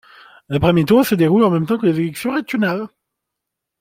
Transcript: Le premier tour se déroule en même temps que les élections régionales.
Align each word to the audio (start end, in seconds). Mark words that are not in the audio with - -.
Le 0.47 0.57
premier 0.59 0.83
tour 0.83 1.05
se 1.05 1.13
déroule 1.13 1.43
en 1.43 1.51
même 1.51 1.67
temps 1.67 1.77
que 1.77 1.85
les 1.85 1.99
élections 1.99 2.31
régionales. 2.33 2.87